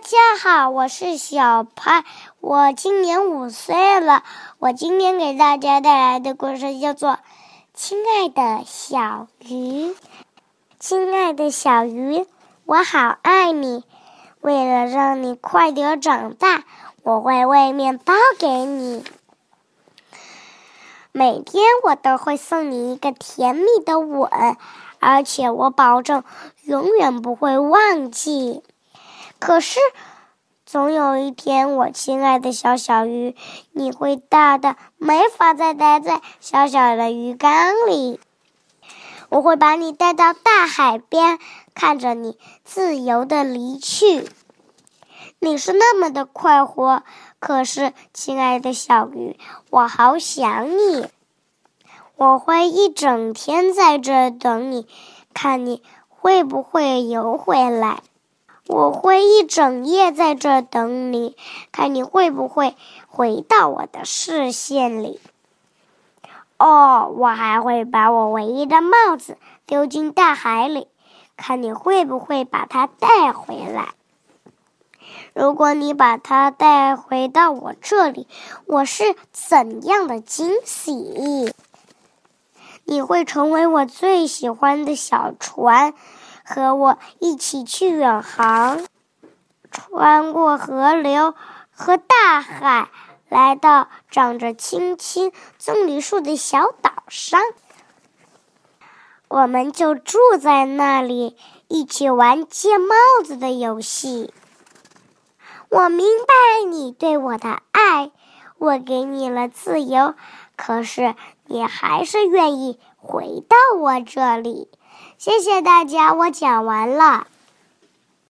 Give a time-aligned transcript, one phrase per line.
[0.00, 2.06] 大家好，我是小潘，
[2.40, 4.24] 我今年五岁了。
[4.58, 7.10] 我今天给大家带来的故事叫做
[7.74, 9.88] 《亲爱的小鱼》。
[10.78, 12.26] 亲爱的小鱼，
[12.64, 13.84] 我好爱你。
[14.40, 16.64] 为了让你快点长大，
[17.02, 19.04] 我会喂面包给你。
[21.12, 24.30] 每天我都会送你一个甜蜜的吻，
[24.98, 26.24] 而且我保证
[26.64, 28.62] 永远不会忘记。
[29.40, 29.80] 可是，
[30.66, 33.34] 总有一天，我亲爱的小小鱼，
[33.72, 38.20] 你会大的没法再待在小小的鱼缸里。
[39.30, 41.38] 我会把你带到大海边，
[41.74, 44.28] 看着你自由的离去。
[45.38, 47.02] 你是那么的快活，
[47.38, 49.38] 可是，亲爱的小鱼，
[49.70, 51.08] 我好想你。
[52.16, 54.86] 我会一整天在这等你，
[55.32, 58.02] 看你会不会游回来。
[58.66, 61.36] 我会一整夜在这等你，
[61.72, 62.76] 看你会不会
[63.08, 65.20] 回到我的视线里。
[66.58, 70.88] 哦，我还会把我唯一的帽子丢进大海里，
[71.36, 73.94] 看你会不会把它带回来。
[75.32, 78.28] 如果你把它带回到我这里，
[78.66, 81.54] 我是怎样的惊喜！
[82.84, 85.94] 你会成为我最喜欢的小船。
[86.52, 88.84] 和我一起去远航，
[89.70, 91.32] 穿过河流
[91.70, 92.90] 和大海，
[93.28, 97.40] 来到长着青青棕榈树的小岛上。
[99.28, 101.36] 我们就住在那里，
[101.68, 104.34] 一起玩借帽子的游戏。
[105.68, 108.10] 我明白你对我的爱，
[108.58, 110.14] 我给你了自由，
[110.60, 111.14] 可是
[111.46, 114.68] 你还是愿意回到我这里。
[115.16, 117.26] 谢谢大家，我讲完了。